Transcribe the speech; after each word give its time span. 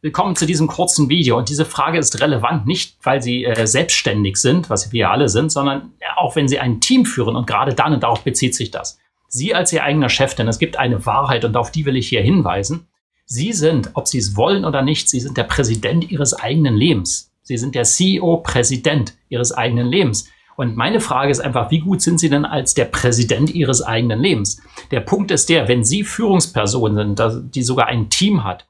Willkommen 0.00 0.36
zu 0.36 0.46
diesem 0.46 0.68
kurzen 0.68 1.08
Video. 1.08 1.36
Und 1.36 1.48
diese 1.48 1.64
Frage 1.64 1.98
ist 1.98 2.20
relevant, 2.20 2.68
nicht 2.68 2.96
weil 3.02 3.20
Sie 3.20 3.44
äh, 3.44 3.66
selbstständig 3.66 4.36
sind, 4.36 4.70
was 4.70 4.92
wir 4.92 5.10
alle 5.10 5.28
sind, 5.28 5.50
sondern 5.50 5.92
auch 6.14 6.36
wenn 6.36 6.46
Sie 6.46 6.60
ein 6.60 6.80
Team 6.80 7.04
führen 7.04 7.34
und 7.34 7.48
gerade 7.48 7.74
dann, 7.74 7.94
und 7.94 8.04
darauf 8.04 8.22
bezieht 8.22 8.54
sich 8.54 8.70
das. 8.70 9.00
Sie 9.26 9.56
als 9.56 9.72
Ihr 9.72 9.82
eigener 9.82 10.08
Chef, 10.08 10.36
denn 10.36 10.46
es 10.46 10.60
gibt 10.60 10.76
eine 10.76 11.04
Wahrheit 11.04 11.44
und 11.44 11.56
auf 11.56 11.72
die 11.72 11.84
will 11.84 11.96
ich 11.96 12.08
hier 12.08 12.22
hinweisen. 12.22 12.86
Sie 13.26 13.52
sind, 13.52 13.90
ob 13.94 14.06
Sie 14.06 14.18
es 14.18 14.36
wollen 14.36 14.64
oder 14.64 14.82
nicht, 14.82 15.08
Sie 15.08 15.18
sind 15.18 15.36
der 15.36 15.42
Präsident 15.42 16.08
Ihres 16.12 16.32
eigenen 16.32 16.76
Lebens. 16.76 17.32
Sie 17.42 17.58
sind 17.58 17.74
der 17.74 17.82
CEO-Präsident 17.82 19.14
Ihres 19.28 19.50
eigenen 19.50 19.88
Lebens. 19.88 20.28
Und 20.54 20.76
meine 20.76 21.00
Frage 21.00 21.32
ist 21.32 21.40
einfach, 21.40 21.72
wie 21.72 21.80
gut 21.80 22.02
sind 22.02 22.20
Sie 22.20 22.30
denn 22.30 22.44
als 22.44 22.74
der 22.74 22.84
Präsident 22.84 23.52
Ihres 23.52 23.82
eigenen 23.82 24.20
Lebens? 24.20 24.62
Der 24.92 25.00
Punkt 25.00 25.32
ist 25.32 25.48
der, 25.48 25.66
wenn 25.66 25.82
Sie 25.82 26.04
Führungsperson 26.04 27.16
sind, 27.16 27.54
die 27.56 27.62
sogar 27.64 27.88
ein 27.88 28.10
Team 28.10 28.44
hat, 28.44 28.67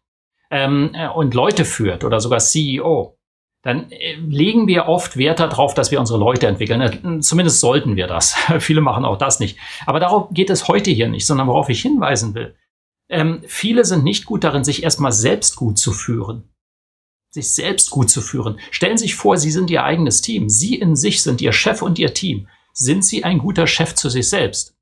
ähm, 0.51 0.91
äh, 0.95 1.09
und 1.09 1.35
Leute 1.35 1.65
führt 1.65 2.05
oder 2.05 2.21
sogar 2.21 2.39
CEO, 2.39 3.19
dann 3.63 3.91
äh, 3.91 4.15
legen 4.15 4.67
wir 4.67 4.87
oft 4.87 5.17
Wert 5.17 5.41
darauf, 5.41 5.75
dass 5.75 5.91
wir 5.91 6.01
unsere 6.01 6.19
Leute 6.19 6.47
entwickeln. 6.47 6.81
Äh, 6.81 7.21
zumindest 7.21 7.61
sollten 7.61 7.97
wir 7.97 8.07
das. 8.07 8.35
viele 8.61 8.81
machen 8.81 9.05
auch 9.05 9.19
das 9.19 9.41
nicht. 9.41 9.59
Aber 9.87 10.01
darauf 10.01 10.29
geht 10.31 10.51
es 10.51 10.69
heute 10.69 10.91
hier 10.91 11.09
nicht, 11.09 11.27
sondern 11.27 11.49
worauf 11.49 11.69
ich 11.69 11.83
hinweisen 11.83 12.35
will. 12.35 12.57
Ähm, 13.11 13.43
viele 13.47 13.85
sind 13.85 14.05
nicht 14.05 14.27
gut 14.27 14.45
darin, 14.45 14.65
sich 14.65 14.83
erstmal 14.83 15.13
selbst 15.13 15.57
gut 15.57 15.79
zu 15.79 15.93
führen. 15.93 16.49
Sich 17.31 17.51
selbst 17.51 17.91
gut 17.91 18.11
zu 18.11 18.21
führen. 18.21 18.59
Stellen 18.71 18.97
Sie 18.97 19.05
sich 19.05 19.15
vor, 19.15 19.37
Sie 19.37 19.51
sind 19.51 19.71
Ihr 19.71 19.85
eigenes 19.85 20.23
Team. 20.23 20.49
Sie 20.49 20.77
in 20.77 20.97
sich 20.97 21.23
sind 21.23 21.41
Ihr 21.41 21.53
Chef 21.53 21.83
und 21.83 21.99
Ihr 21.99 22.15
Team. 22.15 22.49
Sind 22.73 23.05
Sie 23.05 23.25
ein 23.25 23.39
guter 23.39 23.67
Chef 23.67 23.95
zu 23.95 24.09
sich 24.09 24.29
selbst? 24.29 24.78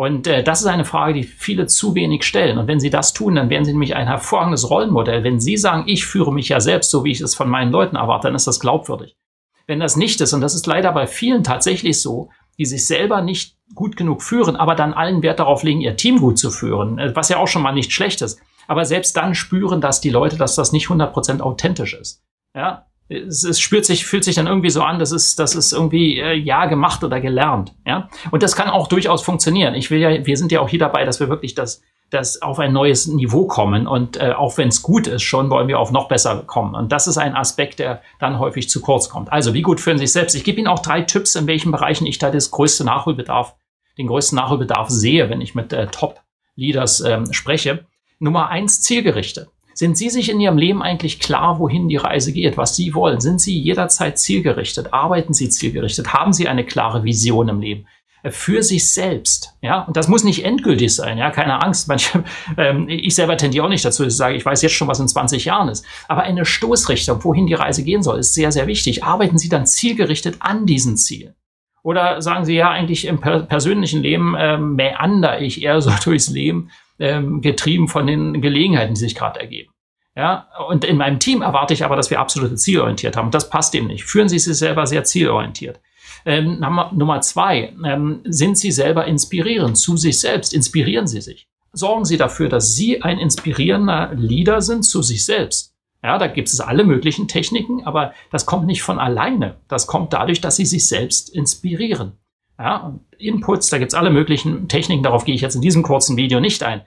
Und 0.00 0.26
äh, 0.26 0.42
das 0.42 0.62
ist 0.62 0.66
eine 0.66 0.86
Frage, 0.86 1.12
die 1.12 1.24
viele 1.24 1.66
zu 1.66 1.94
wenig 1.94 2.24
stellen. 2.24 2.56
Und 2.56 2.68
wenn 2.68 2.80
sie 2.80 2.88
das 2.88 3.12
tun, 3.12 3.34
dann 3.34 3.50
werden 3.50 3.66
sie 3.66 3.72
nämlich 3.72 3.96
ein 3.96 4.06
hervorragendes 4.06 4.70
Rollenmodell. 4.70 5.24
Wenn 5.24 5.40
sie 5.40 5.58
sagen, 5.58 5.82
ich 5.84 6.06
führe 6.06 6.32
mich 6.32 6.48
ja 6.48 6.58
selbst, 6.58 6.90
so 6.90 7.04
wie 7.04 7.10
ich 7.10 7.20
es 7.20 7.34
von 7.34 7.50
meinen 7.50 7.70
Leuten 7.70 7.96
erwarte, 7.96 8.28
dann 8.28 8.34
ist 8.34 8.46
das 8.46 8.60
glaubwürdig. 8.60 9.18
Wenn 9.66 9.78
das 9.78 9.96
nicht 9.96 10.18
ist, 10.22 10.32
und 10.32 10.40
das 10.40 10.54
ist 10.54 10.66
leider 10.66 10.90
bei 10.92 11.06
vielen 11.06 11.44
tatsächlich 11.44 12.00
so, 12.00 12.30
die 12.56 12.64
sich 12.64 12.86
selber 12.86 13.20
nicht 13.20 13.58
gut 13.74 13.94
genug 13.94 14.22
führen, 14.22 14.56
aber 14.56 14.74
dann 14.74 14.94
allen 14.94 15.22
Wert 15.22 15.38
darauf 15.38 15.64
legen, 15.64 15.82
ihr 15.82 15.98
Team 15.98 16.18
gut 16.20 16.38
zu 16.38 16.50
führen, 16.50 16.98
äh, 16.98 17.14
was 17.14 17.28
ja 17.28 17.36
auch 17.36 17.48
schon 17.48 17.60
mal 17.60 17.72
nicht 17.72 17.92
schlecht 17.92 18.22
ist. 18.22 18.40
Aber 18.68 18.86
selbst 18.86 19.18
dann 19.18 19.34
spüren 19.34 19.82
das 19.82 20.00
die 20.00 20.08
Leute, 20.08 20.38
dass 20.38 20.54
das 20.54 20.72
nicht 20.72 20.86
100% 20.86 21.42
authentisch 21.42 21.92
ist. 21.92 22.22
Ja, 22.56 22.86
es, 23.10 23.44
es 23.44 23.60
spürt 23.60 23.84
sich, 23.84 24.06
fühlt 24.06 24.24
sich 24.24 24.36
dann 24.36 24.46
irgendwie 24.46 24.70
so 24.70 24.82
an, 24.82 24.98
das 24.98 25.12
ist, 25.12 25.38
das 25.38 25.54
ist 25.54 25.72
irgendwie 25.72 26.20
äh, 26.20 26.34
ja 26.34 26.66
gemacht 26.66 27.02
oder 27.02 27.20
gelernt. 27.20 27.74
Ja, 27.86 28.08
und 28.30 28.42
das 28.42 28.54
kann 28.54 28.70
auch 28.70 28.86
durchaus 28.86 29.22
funktionieren. 29.22 29.74
Ich 29.74 29.90
will 29.90 29.98
ja, 29.98 30.24
wir 30.24 30.36
sind 30.36 30.52
ja 30.52 30.60
auch 30.60 30.68
hier 30.68 30.78
dabei, 30.78 31.04
dass 31.04 31.18
wir 31.18 31.28
wirklich 31.28 31.54
das, 31.54 31.82
das 32.10 32.40
auf 32.40 32.58
ein 32.58 32.72
neues 32.72 33.06
Niveau 33.08 33.46
kommen 33.46 33.86
und 33.86 34.16
äh, 34.16 34.32
auch 34.32 34.56
wenn 34.58 34.68
es 34.68 34.82
gut 34.82 35.06
ist, 35.06 35.22
schon 35.22 35.50
wollen 35.50 35.68
wir 35.68 35.78
auf 35.78 35.90
noch 35.90 36.08
besser 36.08 36.42
kommen. 36.46 36.74
Und 36.74 36.92
das 36.92 37.08
ist 37.08 37.18
ein 37.18 37.34
Aspekt, 37.34 37.80
der 37.80 38.00
dann 38.20 38.38
häufig 38.38 38.68
zu 38.68 38.80
kurz 38.80 39.08
kommt. 39.08 39.32
Also 39.32 39.54
wie 39.54 39.62
gut 39.62 39.80
fühlen 39.80 39.98
Sie 39.98 40.06
sich 40.06 40.12
selbst? 40.12 40.34
Ich 40.34 40.44
gebe 40.44 40.58
Ihnen 40.58 40.68
auch 40.68 40.80
drei 40.80 41.02
Tipps, 41.02 41.34
in 41.34 41.46
welchen 41.46 41.72
Bereichen 41.72 42.06
ich 42.06 42.18
da 42.18 42.30
das 42.30 42.50
größte 42.50 42.84
Nachholbedarf, 42.84 43.56
den 43.98 44.06
größten 44.06 44.36
Nachholbedarf 44.36 44.88
sehe, 44.88 45.28
wenn 45.30 45.40
ich 45.40 45.54
mit 45.56 45.72
äh, 45.72 45.88
Top-Leaders 45.88 47.00
ähm, 47.00 47.32
spreche. 47.32 47.86
Nummer 48.20 48.48
eins, 48.48 48.82
zielgerichtet. 48.82 49.48
Sind 49.74 49.96
Sie 49.96 50.10
sich 50.10 50.30
in 50.30 50.40
Ihrem 50.40 50.58
Leben 50.58 50.82
eigentlich 50.82 51.20
klar, 51.20 51.58
wohin 51.58 51.88
die 51.88 51.96
Reise 51.96 52.32
geht, 52.32 52.56
was 52.56 52.76
Sie 52.76 52.94
wollen? 52.94 53.20
Sind 53.20 53.40
Sie 53.40 53.58
jederzeit 53.58 54.18
zielgerichtet? 54.18 54.92
Arbeiten 54.92 55.32
Sie 55.32 55.48
zielgerichtet? 55.48 56.12
Haben 56.12 56.32
Sie 56.32 56.48
eine 56.48 56.64
klare 56.64 57.04
Vision 57.04 57.48
im 57.48 57.60
Leben? 57.60 57.86
Äh, 58.22 58.30
für 58.30 58.62
sich 58.62 58.90
selbst, 58.90 59.56
ja, 59.62 59.82
und 59.82 59.96
das 59.96 60.08
muss 60.08 60.24
nicht 60.24 60.44
endgültig 60.44 60.94
sein, 60.94 61.18
ja, 61.18 61.30
keine 61.30 61.62
Angst. 61.62 61.88
Manche, 61.88 62.24
ähm, 62.56 62.88
ich 62.88 63.14
selber 63.14 63.36
tendiere 63.36 63.64
auch 63.64 63.70
nicht 63.70 63.84
dazu, 63.84 64.04
dass 64.04 64.14
ich 64.14 64.18
sage, 64.18 64.36
ich 64.36 64.44
weiß 64.44 64.62
jetzt 64.62 64.74
schon, 64.74 64.88
was 64.88 65.00
in 65.00 65.08
20 65.08 65.44
Jahren 65.44 65.68
ist. 65.68 65.84
Aber 66.08 66.22
eine 66.22 66.44
Stoßrichtung, 66.44 67.22
wohin 67.24 67.46
die 67.46 67.54
Reise 67.54 67.84
gehen 67.84 68.02
soll, 68.02 68.18
ist 68.18 68.34
sehr, 68.34 68.52
sehr 68.52 68.66
wichtig. 68.66 69.04
Arbeiten 69.04 69.38
Sie 69.38 69.48
dann 69.48 69.66
zielgerichtet 69.66 70.36
an 70.40 70.66
diesen 70.66 70.96
Zielen. 70.96 71.34
Oder 71.82 72.20
sagen 72.20 72.44
Sie 72.44 72.54
ja, 72.54 72.70
eigentlich 72.70 73.06
im 73.06 73.20
per 73.20 73.40
persönlichen 73.40 74.02
Leben 74.02 74.34
äh, 74.34 74.58
meander 74.58 75.40
ich 75.40 75.62
eher 75.62 75.80
so 75.80 75.90
durchs 76.04 76.28
Leben 76.28 76.70
ähm, 77.00 77.40
getrieben 77.40 77.88
von 77.88 78.06
den 78.06 78.40
Gelegenheiten, 78.40 78.94
die 78.94 79.00
sich 79.00 79.14
gerade 79.14 79.40
ergeben. 79.40 79.72
Ja, 80.16 80.48
und 80.68 80.84
in 80.84 80.96
meinem 80.96 81.18
Team 81.18 81.40
erwarte 81.40 81.72
ich 81.72 81.84
aber, 81.84 81.96
dass 81.96 82.10
wir 82.10 82.20
absolute 82.20 82.56
zielorientiert 82.56 83.16
haben. 83.16 83.30
Das 83.30 83.48
passt 83.48 83.74
eben 83.74 83.86
nicht. 83.86 84.04
Führen 84.04 84.28
Sie 84.28 84.38
sich 84.38 84.58
selber 84.58 84.86
sehr 84.86 85.04
zielorientiert. 85.04 85.80
Ähm, 86.26 86.60
Nummer 86.92 87.20
zwei, 87.20 87.72
ähm, 87.84 88.20
sind 88.24 88.58
Sie 88.58 88.72
selber 88.72 89.06
inspirierend 89.06 89.78
zu 89.78 89.96
sich 89.96 90.20
selbst? 90.20 90.52
Inspirieren 90.52 91.06
Sie 91.06 91.20
sich. 91.20 91.46
Sorgen 91.72 92.04
Sie 92.04 92.16
dafür, 92.16 92.48
dass 92.48 92.74
Sie 92.74 93.02
ein 93.02 93.18
inspirierender 93.18 94.12
Leader 94.14 94.60
sind 94.60 94.82
zu 94.82 95.02
sich 95.02 95.24
selbst. 95.24 95.74
Ja, 96.02 96.18
da 96.18 96.26
gibt 96.26 96.48
es 96.48 96.60
alle 96.60 96.84
möglichen 96.84 97.28
Techniken, 97.28 97.84
aber 97.86 98.12
das 98.30 98.46
kommt 98.46 98.66
nicht 98.66 98.82
von 98.82 98.98
alleine. 98.98 99.56
Das 99.68 99.86
kommt 99.86 100.12
dadurch, 100.12 100.40
dass 100.40 100.56
Sie 100.56 100.66
sich 100.66 100.88
selbst 100.88 101.28
inspirieren. 101.28 102.18
Ja, 102.60 102.94
Inputs, 103.16 103.70
da 103.70 103.78
gibt 103.78 103.92
es 103.92 103.98
alle 103.98 104.10
möglichen 104.10 104.68
Techniken, 104.68 105.02
darauf 105.02 105.24
gehe 105.24 105.34
ich 105.34 105.40
jetzt 105.40 105.54
in 105.54 105.62
diesem 105.62 105.82
kurzen 105.82 106.18
Video 106.18 106.40
nicht 106.40 106.62
ein. 106.62 106.82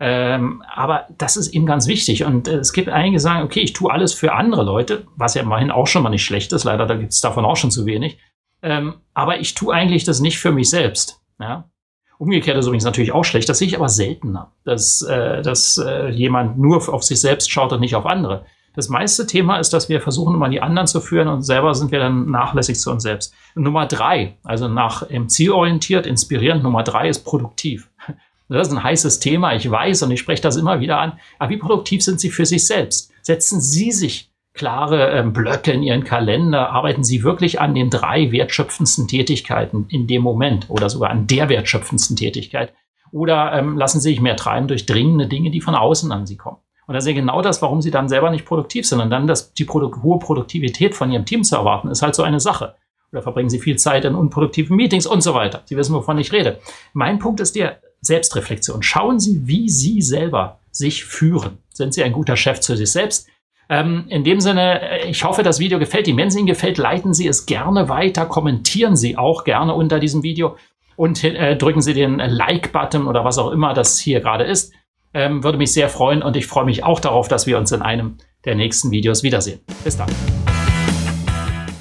Ähm, 0.00 0.62
aber 0.74 1.06
das 1.18 1.36
ist 1.36 1.48
eben 1.48 1.66
ganz 1.66 1.86
wichtig. 1.86 2.24
Und 2.24 2.48
äh, 2.48 2.56
es 2.56 2.72
gibt 2.72 2.88
einige, 2.88 3.16
die 3.16 3.20
sagen, 3.20 3.44
okay, 3.44 3.60
ich 3.60 3.74
tue 3.74 3.92
alles 3.92 4.14
für 4.14 4.32
andere 4.32 4.62
Leute, 4.62 5.06
was 5.16 5.34
ja 5.34 5.42
immerhin 5.42 5.70
auch 5.70 5.86
schon 5.86 6.02
mal 6.02 6.08
nicht 6.08 6.24
schlecht 6.24 6.52
ist. 6.52 6.64
Leider, 6.64 6.86
da 6.86 6.94
gibt 6.94 7.12
es 7.12 7.20
davon 7.20 7.44
auch 7.44 7.56
schon 7.56 7.70
zu 7.70 7.84
wenig. 7.84 8.18
Ähm, 8.62 8.94
aber 9.12 9.40
ich 9.40 9.54
tue 9.54 9.74
eigentlich 9.74 10.04
das 10.04 10.20
nicht 10.20 10.38
für 10.38 10.52
mich 10.52 10.70
selbst. 10.70 11.20
Ja? 11.38 11.68
Umgekehrt 12.16 12.56
ist 12.56 12.66
übrigens 12.66 12.84
natürlich 12.84 13.12
auch 13.12 13.24
schlecht. 13.24 13.48
Das 13.48 13.58
sehe 13.58 13.68
ich 13.68 13.76
aber 13.76 13.88
seltener, 13.88 14.52
dass, 14.64 15.02
äh, 15.02 15.42
dass 15.42 15.78
äh, 15.78 16.08
jemand 16.08 16.58
nur 16.58 16.76
auf 16.92 17.02
sich 17.02 17.20
selbst 17.20 17.50
schaut 17.50 17.72
und 17.72 17.80
nicht 17.80 17.96
auf 17.96 18.06
andere. 18.06 18.46
Das 18.78 18.88
meiste 18.88 19.26
Thema 19.26 19.56
ist, 19.56 19.72
dass 19.72 19.88
wir 19.88 20.00
versuchen, 20.00 20.36
immer 20.36 20.48
die 20.48 20.62
anderen 20.62 20.86
zu 20.86 21.00
führen 21.00 21.26
und 21.26 21.42
selber 21.42 21.74
sind 21.74 21.90
wir 21.90 21.98
dann 21.98 22.30
nachlässig 22.30 22.78
zu 22.78 22.92
uns 22.92 23.02
selbst. 23.02 23.34
Nummer 23.56 23.86
drei, 23.86 24.36
also 24.44 24.68
nach 24.68 25.02
im 25.02 25.28
zielorientiert, 25.28 26.06
inspirierend, 26.06 26.62
Nummer 26.62 26.84
drei 26.84 27.08
ist 27.08 27.24
produktiv. 27.24 27.90
Das 28.48 28.68
ist 28.68 28.72
ein 28.72 28.82
heißes 28.82 29.18
Thema, 29.18 29.54
ich 29.54 29.68
weiß 29.68 30.04
und 30.04 30.12
ich 30.12 30.20
spreche 30.20 30.40
das 30.40 30.56
immer 30.56 30.80
wieder 30.80 30.98
an. 30.98 31.18
Aber 31.38 31.50
wie 31.50 31.58
produktiv 31.58 32.02
sind 32.02 32.18
Sie 32.18 32.30
für 32.30 32.46
sich 32.46 32.66
selbst? 32.66 33.12
Setzen 33.20 33.60
Sie 33.60 33.90
sich 33.92 34.30
klare 34.54 35.10
ähm, 35.10 35.34
Blöcke 35.34 35.72
in 35.72 35.82
Ihren 35.82 36.04
Kalender? 36.04 36.70
Arbeiten 36.70 37.04
Sie 37.04 37.24
wirklich 37.24 37.60
an 37.60 37.74
den 37.74 37.90
drei 37.90 38.32
wertschöpfendsten 38.32 39.06
Tätigkeiten 39.06 39.86
in 39.90 40.06
dem 40.06 40.22
Moment 40.22 40.70
oder 40.70 40.88
sogar 40.88 41.10
an 41.10 41.26
der 41.26 41.50
wertschöpfendsten 41.50 42.16
Tätigkeit? 42.16 42.72
Oder 43.10 43.52
ähm, 43.52 43.76
lassen 43.76 44.00
Sie 44.00 44.10
sich 44.10 44.20
mehr 44.20 44.36
treiben 44.36 44.68
durch 44.68 44.86
dringende 44.86 45.26
Dinge, 45.26 45.50
die 45.50 45.60
von 45.60 45.74
außen 45.74 46.10
an 46.10 46.24
Sie 46.24 46.36
kommen? 46.36 46.58
Und 46.88 46.94
das 46.94 47.04
ist 47.04 47.08
ja 47.08 47.14
genau 47.14 47.42
das, 47.42 47.60
warum 47.60 47.82
sie 47.82 47.90
dann 47.90 48.08
selber 48.08 48.30
nicht 48.30 48.46
produktiv 48.46 48.88
sind. 48.88 49.00
Und 49.00 49.10
dann 49.10 49.26
das, 49.26 49.52
die 49.52 49.66
Produ 49.66 50.02
hohe 50.02 50.18
Produktivität 50.18 50.94
von 50.94 51.12
ihrem 51.12 51.26
Team 51.26 51.44
zu 51.44 51.54
erwarten, 51.54 51.88
ist 51.88 52.00
halt 52.00 52.14
so 52.14 52.22
eine 52.22 52.40
Sache. 52.40 52.76
Oder 53.12 53.22
verbringen 53.22 53.50
sie 53.50 53.58
viel 53.58 53.76
Zeit 53.76 54.06
in 54.06 54.14
unproduktiven 54.14 54.74
Meetings 54.74 55.06
und 55.06 55.20
so 55.20 55.34
weiter. 55.34 55.62
Sie 55.66 55.76
wissen, 55.76 55.94
wovon 55.94 56.16
ich 56.16 56.32
rede. 56.32 56.58
Mein 56.94 57.18
Punkt 57.18 57.40
ist 57.40 57.56
der 57.56 57.80
Selbstreflexion. 58.00 58.82
Schauen 58.82 59.18
Sie, 59.18 59.46
wie 59.46 59.68
Sie 59.68 60.00
selber 60.00 60.60
sich 60.70 61.04
führen. 61.04 61.58
Sind 61.68 61.92
Sie 61.92 62.02
ein 62.02 62.12
guter 62.12 62.36
Chef 62.36 62.60
zu 62.60 62.74
sich 62.74 62.90
selbst? 62.90 63.28
Ähm, 63.68 64.06
in 64.08 64.24
dem 64.24 64.40
Sinne, 64.40 64.80
äh, 64.80 65.10
ich 65.10 65.24
hoffe, 65.24 65.42
das 65.42 65.58
Video 65.58 65.78
gefällt 65.78 66.08
Ihnen. 66.08 66.16
Wenn 66.16 66.28
es 66.28 66.36
Ihnen 66.36 66.46
gefällt, 66.46 66.78
leiten 66.78 67.12
Sie 67.12 67.28
es 67.28 67.44
gerne 67.44 67.90
weiter, 67.90 68.24
kommentieren 68.24 68.96
Sie 68.96 69.18
auch 69.18 69.44
gerne 69.44 69.74
unter 69.74 69.98
diesem 69.98 70.22
Video 70.22 70.56
und 70.96 71.22
äh, 71.22 71.56
drücken 71.56 71.82
Sie 71.82 71.92
den 71.92 72.16
Like-Button 72.18 73.06
oder 73.06 73.24
was 73.24 73.36
auch 73.36 73.50
immer 73.50 73.74
das 73.74 73.98
hier 73.98 74.20
gerade 74.20 74.44
ist. 74.44 74.72
Ähm, 75.14 75.42
würde 75.42 75.58
mich 75.58 75.72
sehr 75.72 75.88
freuen 75.88 76.22
und 76.22 76.36
ich 76.36 76.46
freue 76.46 76.64
mich 76.64 76.84
auch 76.84 77.00
darauf, 77.00 77.28
dass 77.28 77.46
wir 77.46 77.58
uns 77.58 77.72
in 77.72 77.82
einem 77.82 78.18
der 78.44 78.54
nächsten 78.54 78.90
Videos 78.90 79.22
wiedersehen. 79.22 79.60
Bis 79.84 79.96
dann. 79.96 80.08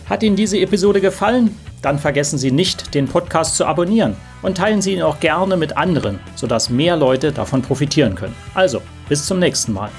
Hat 0.09 0.24
Ihnen 0.24 0.35
diese 0.35 0.57
Episode 0.59 1.01
gefallen? 1.01 1.56
Dann 1.81 2.00
vergessen 2.00 2.38
Sie 2.38 2.51
nicht, 2.51 2.95
den 2.95 3.07
Podcast 3.07 3.56
zu 3.56 3.65
abonnieren 3.65 4.15
und 4.41 4.57
teilen 4.57 4.81
Sie 4.81 4.94
ihn 4.94 5.01
auch 5.01 5.19
gerne 5.19 5.57
mit 5.57 5.77
anderen, 5.77 6.19
sodass 6.35 6.69
mehr 6.69 6.95
Leute 6.95 7.31
davon 7.31 7.62
profitieren 7.62 8.15
können. 8.15 8.35
Also, 8.53 8.81
bis 9.09 9.25
zum 9.25 9.39
nächsten 9.39 9.73
Mal. 9.73 9.91